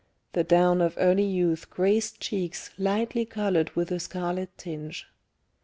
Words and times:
The 0.33 0.43
down 0.43 0.81
of 0.81 0.95
early 0.97 1.25
youth 1.27 1.69
graced 1.69 2.19
cheeks 2.19 2.71
lightly 2.79 3.23
coloured 3.23 3.69
with 3.75 3.91
a 3.91 3.99
scarlet 3.99 4.49
tinge. 4.57 5.05